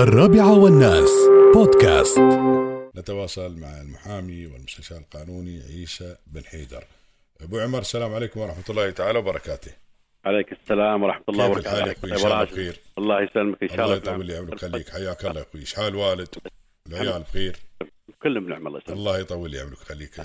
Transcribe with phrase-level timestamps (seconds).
[0.00, 1.10] الرابعة والناس.
[1.54, 2.18] بودكاست.
[2.96, 6.84] نتواصل مع المحامي والمستشار القانوني عيسى بن حيدر.
[7.40, 9.72] أبو عمر السلام عليكم ورحمة الله تعالى وبركاته.
[10.24, 12.80] عليكم السلام ورحمة الله كيف الحال يا وبركاته أخوي إن شاء الله بخير.
[12.98, 13.96] الله يسلمك إن شاء الله الله.
[13.96, 14.58] يطول لي عمرك.
[14.58, 14.88] خليك.
[14.88, 15.60] حياك الله يا أخوي.
[15.60, 16.28] إيش حال الوالد
[16.88, 17.56] العيال بخير؟
[18.22, 18.98] كلهم نعم الله يسلمك.
[18.98, 19.78] الله يطول لي عمرك.
[19.78, 20.20] خليك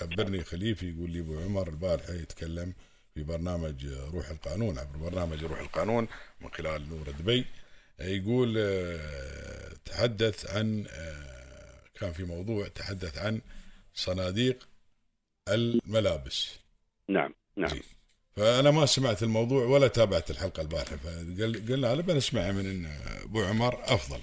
[0.00, 0.44] خبرني.
[0.44, 2.72] خليفي يقول لي أبو عمر البارحه يتكلم
[3.14, 6.08] في برنامج روح القانون عبر برنامج روح القانون
[6.40, 7.44] من خلال نور دبي.
[8.02, 8.98] يقول آه،
[9.84, 13.40] تحدث عن آه، كان في موضوع تحدث عن
[13.94, 14.68] صناديق
[15.48, 16.58] الملابس.
[17.08, 17.70] نعم نعم.
[18.36, 22.86] فأنا ما سمعت الموضوع ولا تابعت الحلقة البارحة فقلنا أنا بنسمع من إن
[23.24, 24.20] أبو عمر أفضل.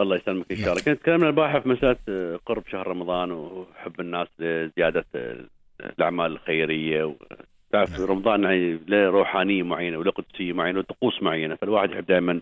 [0.00, 0.82] الله يسلمك إن شاء الله.
[0.82, 5.04] كنت تكلمنا البارحة في مسألة آه، قرب شهر رمضان وحب الناس لزيادة
[5.80, 7.16] الأعمال الخيرية
[7.72, 8.00] تعرف.
[8.00, 12.40] رمضان يعني له روحانية معينة وله قدسية معينة وطقوس معينة فالواحد يحب دائما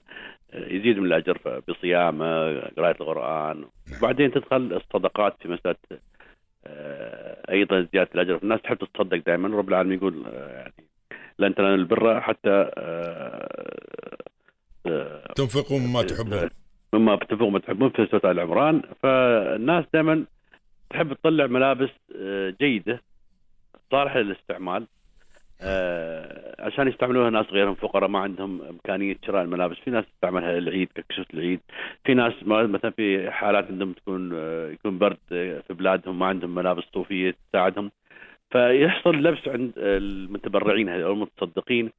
[0.54, 3.98] يزيد من الأجر بصيامة قراءة القرآن نعم.
[3.98, 5.76] وبعدين تدخل الصدقات في مسألة
[6.66, 10.72] آه، أيضا زيادة الأجر الناس تحب تصدق دائما رب العالمين يقول آه، يعني
[11.38, 14.16] لن تنالوا البر حتى آه،
[14.86, 16.48] آه، تنفقوا مما تحبون
[16.92, 20.24] مما بتفقوا ما تحبون في سورة آل عمران فالناس دائما
[20.90, 23.02] تحب تطلع ملابس آه، جيدة
[23.90, 24.99] صالحة للاستعمال آه،
[26.58, 29.76] عشان يستعملوها ناس غيرهم فقراء ما عندهم إمكانية شراء الملابس.
[29.76, 31.60] في ناس تستعملها للعيد ككسوه العيد.
[32.04, 36.54] في ناس مثلا في حالات عندهم تكون آه، يكون برد آه، في بلادهم ما عندهم
[36.54, 37.90] ملابس صوفية تساعدهم.
[38.50, 41.90] فيحصل لبس عند المتبرعين أو المتصدقين.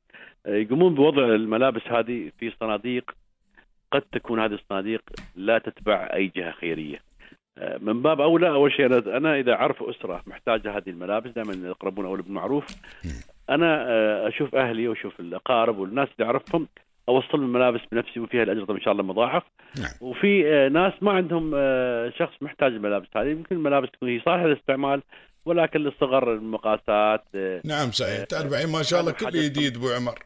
[0.45, 3.11] آه، يقومون بوضع الملابس هذه في صناديق.
[3.91, 5.01] قد تكون هذه الصناديق
[5.35, 6.99] لا تتبع أي جهة خيرية.
[7.57, 12.05] آه، من باب أولى أول شيء أنا إذا اعرف أسرة محتاجة هذه الملابس دائما الاقربون
[12.05, 12.65] اولى بالمعروف
[13.49, 16.67] أنا آه، أشوف أهلي وأشوف الأقارب والناس اللي أعرفهم
[17.09, 19.43] أوصل لهم الملابس بنفسي وفيها الاجر طبعاً إن شاء الله مضاعف.
[19.79, 19.91] نعم.
[20.01, 23.27] وفي آه، ناس ما عندهم آه، شخص محتاج الملابس هذه.
[23.27, 25.01] يمكن الملابس تكون هي صالحه للاستعمال
[25.45, 27.23] ولكن للصغر المقاسات
[27.65, 28.23] نعم صحيح.
[28.23, 30.19] تعرف الحين ما شاء الله كل جديد أبو عمر.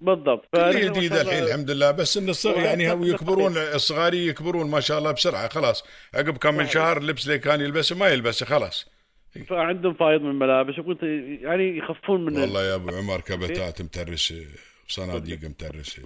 [0.00, 0.44] بالضبط.
[0.54, 1.90] كل جديد الحين الحمد لله.
[1.90, 5.84] بس إن الصغر يعني يكبرون الصغاري يكبرون ما شاء الله بسرعة خلاص.
[6.14, 6.66] عقب كم من.
[6.66, 8.99] شهر اللبس اللي كان يلبسه ما يلبسه خلاص.
[9.48, 11.02] فعندهم فايض من الملابس وقلت
[11.42, 14.46] يعني يخفون من والله يا أبو عمر كبتات مترسه
[14.88, 16.02] وصناديق مترسه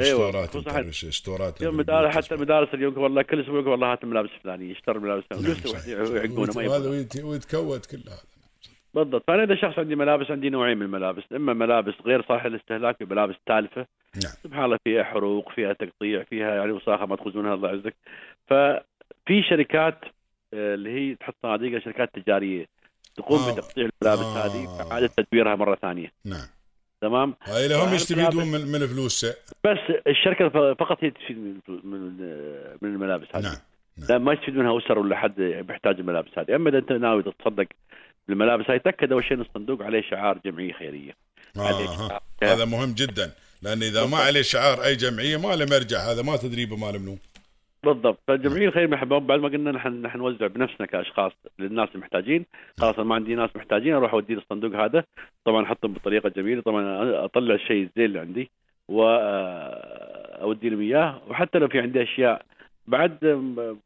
[0.00, 3.92] أيوة، وستورات خصوصا مترسه ستورات يوم مدارس حتى المدارس اليوم والله كل أسبوع يقول والله
[3.92, 5.98] هات الملابس الفلانيه اشتري الملابس نعم، الفلانيه صحيح.
[6.10, 8.22] ويعقونه ما وهذا يبغى ويت- ويتكوت كل هذا.
[8.94, 9.24] بالضبط.
[9.28, 13.04] فأنا إذا شخص عندي ملابس عندي نوعين من الملابس إما ملابس غير صالحه للاستهلاك في
[13.04, 13.86] ملابس تالفة.
[14.24, 14.32] نعم.
[14.44, 17.94] سبحان الله فيها حروق فيها تقطيع فيها يعني وساخة ما تخزونها الله يعزك.
[18.46, 19.98] ففي شركات
[20.54, 22.66] اللي هي تحط صناديق شركات تجارية.
[23.16, 23.52] تقوم آه.
[23.52, 24.46] بتقطيع الملابس آه.
[24.46, 26.12] هذه واعاده تدويرها مرة ثانية.
[26.24, 26.46] نعم.
[27.00, 29.24] تمام؟ هاي لهم يستفيدون من من فلوس
[29.64, 31.36] بس الشركة فقط هي تستفيد
[31.68, 32.16] من
[32.82, 33.42] من الملابس هذه.
[33.42, 33.56] نعم
[34.08, 36.56] لا ما يستفيد منها أسر ولا حد بيحتاج الملابس هذه.
[36.56, 37.66] أما إذا أنت ناوي تتصدق
[38.28, 41.12] بالملابس هاي تأكد أول شيء ان الصندوق عليه شعار جمعية خيرية.
[41.56, 42.20] آه.
[42.42, 43.32] هذا مهم جدا
[43.62, 45.98] لأن إذا ما عليه شعار أي جمعية ما له مرجع.
[45.98, 47.18] هذا ما تدري بمال منو.
[47.84, 48.18] بالضبط.
[48.26, 49.26] فالجمعيه الخيريه محبوب.
[49.26, 52.46] بعد ما قلنا نحن نحن نوزع بنفسنا كأشخاص للناس المحتاجين
[52.80, 55.04] خلاص ما عندي ناس محتاجين أروح اودي الصندوق هذا.
[55.44, 56.62] طبعا أحطهم بطريقة جميلة.
[56.62, 56.84] طبعا
[57.24, 58.50] أطلع الشيء الزين اللي عندي
[58.88, 61.20] واودي لهم إياه.
[61.28, 62.42] وحتى لو في عندي أشياء
[62.88, 63.18] بعد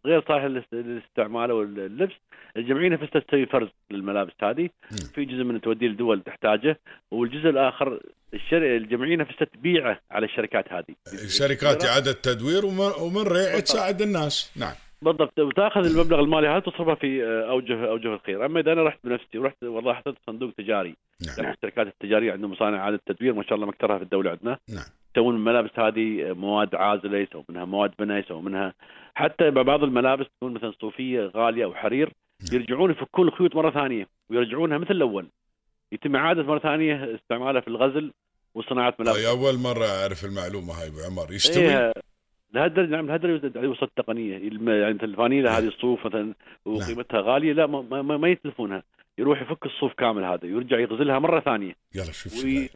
[0.07, 2.15] غير للاست- للاستعمال أو اللبس
[2.57, 4.69] الجمعية نفسها تسوي فرز للملابس هذه.
[5.15, 6.79] في جزء من توديه لدول تحتاجه
[7.11, 8.01] والجزء الآخر
[8.35, 8.77] الشر...
[8.77, 10.95] الجمعية نفسها تبيعه على الشركات هذه.
[11.25, 14.53] الشركات إعادة تدوير ومن, ومن ريع تساعد الناس.
[14.57, 14.75] نعم.
[15.03, 15.39] بالضبط.
[15.39, 19.63] وتاخذ المبلغ المالي هذا تصرفه في اوجه أوجه الخير، أما إذا أنا رحت بنفسي ورحت
[19.63, 20.97] والله حطيت صندوق تجاري،
[21.39, 21.53] نعم.
[21.53, 24.85] الشركات التجاريه عندهم مصانع اعاده تدوير ما شاء الله مكترها في الدولة عندنا، نعم.
[25.17, 28.75] يسوون الملابس هذه مواد عازلة يسوون منها مواد بناء يسوون منها
[29.15, 32.61] حتى بعض الملابس تكون مثلا صوفية غالية أو حرير نعم.
[32.61, 35.27] يرجعون يفكون الخيوط مرة ثانية ويرجعونها مثل الأول.
[35.93, 38.13] يتم إعادة مرة ثانية استعمالها في الغزل
[38.55, 39.19] وصناعة ملابس.
[39.19, 41.33] هاي أول مرة أعرف المعلومة هاي أبو عمر.
[41.33, 41.93] يستوي؟ إيه
[42.53, 46.35] لهالدرجه نعم لهالدرجه وصلت تقنيه الم- يعني مثل الفانيلا هذه الصوف مثلا
[46.65, 48.83] وقيمتها غالية لا ما, ما, ما يتلفونها.
[49.19, 51.75] يروح يفك الصوف كامل هذا ويرجع يغزلها مرة ثانية.
[51.95, 52.71] يلا شوف شو وي...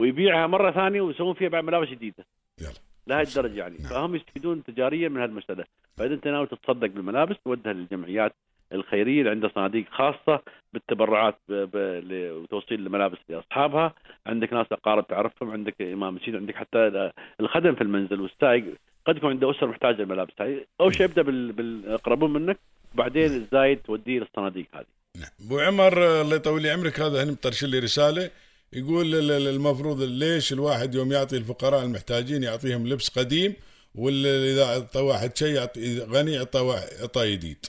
[0.00, 2.24] ويبيعها مرة ثانية ويسوون فيها بعد ملابس جديدة.
[2.60, 2.72] يلا.
[3.06, 3.76] لهي الدرجة يعني.
[3.78, 3.90] نعم.
[3.90, 5.64] فهم يستفيدون تجاريا من هالمسألة.
[5.96, 8.32] فإذا أنت ناوي تتصدق بالملابس تودها للجمعيات
[8.72, 10.42] الخيرية اللي عندها صناديق خاصة
[10.72, 11.52] بالتبرعات ب...
[11.52, 11.76] ب...
[11.76, 12.30] ل...
[12.30, 13.94] وتوصيل الملابس لأصحابها.
[14.26, 17.10] عندك ناس أقارب تعرفهم عندك إمام مسجد عندك حتى
[17.40, 18.64] الخدم في المنزل والسائق.
[19.06, 21.52] قد يكون عنده اسره محتاجة الملابس هاي أول شيء ابدا بال...
[21.52, 22.58] بالاقربون منك
[22.94, 24.84] بعدين الزايد توديه للصناديق هذه.
[25.16, 25.30] نعم.
[25.46, 27.00] أبو عمر الله يطول لي عمرك.
[27.00, 28.30] هذا هنا مطرش لي رسالة.
[28.72, 33.54] يقول ال- ال- المفروض ليش الواحد يوم يعطي الفقراء المحتاجين يعطيهم لبس قديم
[33.94, 37.66] ولا إذا أعطى واحد شيء يعطي غني يعطي واحد- يعطي جديد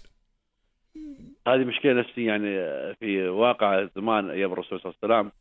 [1.47, 2.49] هذه مشكلة نفسية يعني
[2.95, 5.31] في واقع زمان أيام الرسول صلى الله عليه وسلم.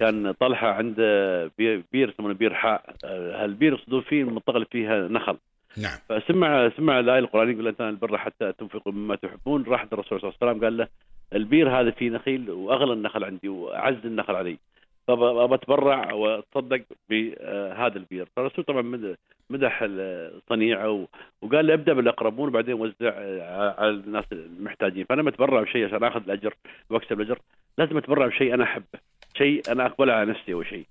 [0.00, 2.94] كان طلحة عنده بي- بير يسمونه بيرحاء.
[3.34, 5.36] هالبير يصطادون فيه منطقة فيها نخل.
[5.76, 5.98] نعم.
[6.08, 9.64] فسمع سمع الآية القرآنية يقول لن البر حتى تنفقوا مما تحبون.
[9.64, 10.88] راح الرسول صلى الله عليه وسلم قال له
[11.34, 14.58] البير هذا فيه نخيل وأغلى النخل عندي وأعز النخل علي.
[15.08, 18.28] فابى أتبرع وأتصدق بهذا البير.
[18.36, 19.16] فالرسول طبعا مد-
[19.50, 21.06] مدح الصنيعه و-
[21.42, 25.04] وقال له أبدأ بالأقربون وبعدين وزع آه، على الناس المحتاجين.
[25.04, 26.54] فأنا بتبرع بشيء عشان آخذ الأجر
[26.90, 27.38] وأكسب الأجر.
[27.78, 28.98] لازم أتبرع بشيء أنا احبه
[29.38, 30.86] شيء أنا أقبله على نفسي اول شيء.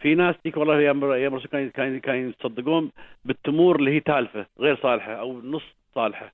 [0.00, 2.90] في ناس تيك والله أيام الرسول كان كان كان يصدقون
[3.24, 5.62] بالتمور اللي هي تالفة غير صالحة أو نص
[5.94, 6.32] صالحة.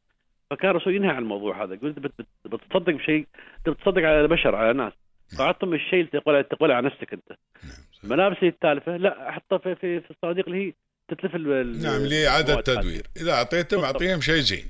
[0.50, 1.74] فكان الرسول ينهى عن الموضوع هذا.
[1.74, 1.92] يقول
[2.44, 3.26] بتصدق بشيء
[3.66, 4.92] بتصدق على البشر على الناس.
[5.36, 7.38] فأعطهم الشيء اللي تقبله تقبله على نفسك أنت.
[8.02, 10.72] نعم اللي التالفه لا احطها في في, في الصناديق اللي هي
[11.08, 11.34] تتلف
[11.82, 12.60] نعم لاعاده.
[12.60, 13.02] تدوير.
[13.16, 14.64] إذا أعطيتهم أعطيهم شيء زين.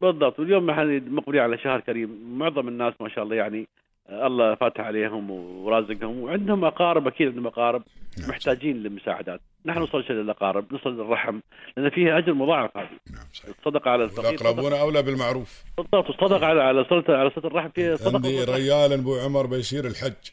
[0.00, 0.38] بالضبط.
[0.40, 2.38] واليوم إحنا مقبلين على شهر كريم.
[2.38, 3.68] معظم الناس ما شاء الله يعني
[4.10, 6.20] الله فاتح عليهم ورازقهم.
[6.20, 7.82] وعندهم أقارب أكيد عندهم أقارب
[8.18, 8.30] نعم.
[8.30, 9.40] محتاجين للمساعدات.
[9.64, 11.40] نحن نوصل للاقارب نوصل للرحم
[11.76, 12.98] لأن فيها أجر مضاعف هذه.
[13.10, 13.54] نعم صحيح.
[13.58, 14.26] الصدقة على الفقير.
[14.26, 15.64] والأقربون أولى بالمعروف.
[15.76, 18.44] بالضبط والصدقه على على صله على صلة الرحم فيها صدقة عندي.
[18.44, 20.30] ريال أبو عمر بيصير الحج.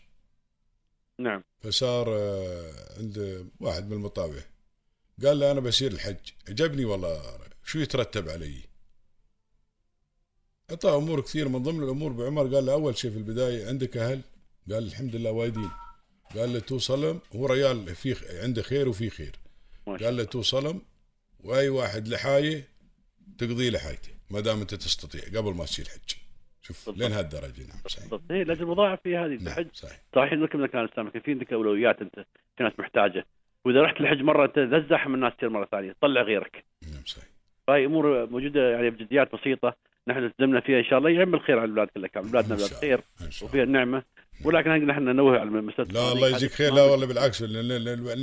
[1.19, 1.43] نعم.
[1.61, 4.39] فصار آه، عند واحد من المطاوع
[5.25, 6.31] قال له أنا بسير الحج.
[6.49, 7.17] عجبني والله
[7.65, 8.68] شو يترتب علي؟
[10.69, 11.49] أعطاه أمور كثير.
[11.49, 14.21] من ضمن الأمور بعمر قال له أول شيء في البداية عندك أهل؟
[14.71, 15.69] قال الحمد لله وايدين.
[16.35, 19.31] قال له توصلهم هو ريال في عنده خير وفي خير.
[19.87, 20.81] قال له توصلهم
[21.43, 22.63] وأي واحد لحاية
[23.37, 26.15] تقضي له حاجته ما دام أنت تستطيع قبل ما تصير حج
[26.61, 27.03] شوف بالضبط.
[27.03, 27.61] لين هالدرجة.
[27.61, 28.03] نعم صحيح.
[28.03, 30.01] بالضبط هي الاجر مضاعف في هذه نعم الحج صحيح.
[30.15, 32.15] صحيح إنك من كان الاسلام لكن في عندك أولويات أنت؟
[32.57, 33.25] في ناس محتاجة.
[33.65, 35.95] وإذا رحت الحج مرة أنت لا تزاحم الناس كثير مرة ثانية.
[36.01, 36.65] طلع غيرك.
[36.93, 37.29] نعم صحيح.
[37.67, 39.75] فهي أمور موجودة يعني بجديات بسيطة.
[40.09, 43.01] نحن التزمنا فيها إن شاء الله يعم الخير على البلاد كلها كان بلادنا بلاد خير
[43.41, 44.03] وفيها النعمة
[44.45, 47.43] ولكن نحن ننوه على مسألة لا الله يجزيك خير لا والله بالعكس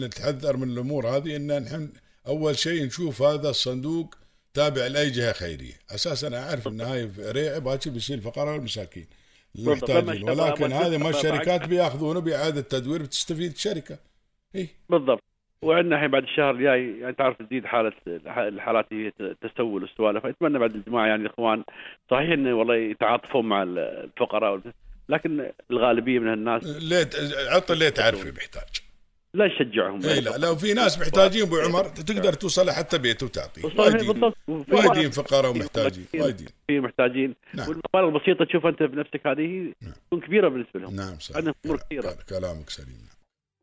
[0.05, 1.89] نتحذر من الأمور هذه إن نحن
[2.27, 4.15] أول شيء نشوف هذا الصندوق
[4.55, 9.07] تابع لأي جهة خيرية، أساسا أنا أعرف إن هاي ريع باكر بيشيل الفقراء والمساكين
[9.59, 13.99] المحتاجين ولكن هذه ما الشركات بيأخذونه بإعادة تدوير بتستفيد الشركة.
[14.57, 15.23] اي بالضبط.
[15.63, 17.93] وعندنا الحين بعد الشهر الجاي يعني تعرف تزيد حاله
[18.29, 21.65] الحالات هي التسول والسوالف فاتمنى بعد الجماعه يعني الإخوان
[22.11, 24.61] صحيح إنه والله يتعاطفون مع الفقراء
[25.09, 27.09] لكن الغالبية من الناس ليه
[27.51, 28.63] عط اللي تعرفه محتاج.
[29.35, 33.63] لا يشجعهم إي لا لو في ناس محتاجين أبو عمر تقدر توصل حتى بيته وتعطيه.
[33.65, 36.47] وايدين وايدين فقراء ومحتاجين في- وايدين.
[36.67, 37.69] في محتاجين نعم.
[37.69, 39.93] والمبالغ البسيطة تشوف أنت بنفسك هذه نعم.
[40.07, 42.17] تكون كبيرة بالنسبة لهم نعم صحيح كلام- كثيرة.
[42.29, 43.16] كلامك سليم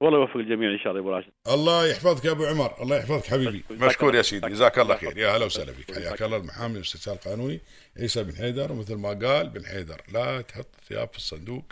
[0.03, 1.31] والله يوفق الجميع إن شاء الله يا أبو راشد.
[1.47, 2.81] الله يحفظك يا أبو عمر.
[2.83, 3.63] الله يحفظك حبيبي.
[3.71, 3.87] مشكور.
[3.87, 4.49] مشكور يا سيدي.
[4.49, 5.17] جزاك الله خير.
[5.17, 5.73] يا هلا وسهلا.
[5.73, 5.95] فيك.
[5.95, 6.37] حياك الله.
[6.37, 7.59] المحامي الاستشار القانوني
[7.97, 8.71] عيسى بن حيدر.
[8.71, 11.65] ومثل ما قال بن حيدر لا تحط ثياب في الصندوق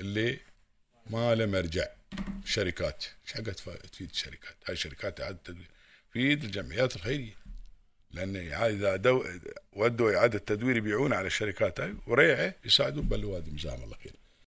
[0.00, 0.38] اللي
[1.10, 1.86] ما له مرجع.
[2.44, 3.04] شركات.
[3.38, 3.54] إيش
[3.92, 5.70] تفيد الشركات؟ هاي شركات اعاده تدوير
[6.10, 7.34] تفيد الجمعيات الخيرية.
[8.10, 9.24] لأن اذا دو
[9.72, 11.94] ودوا إعادة تدوير يبيعون على الشركات هاي.
[12.06, 14.12] وريعه يساعدون بالوادي جزاهم الله خير.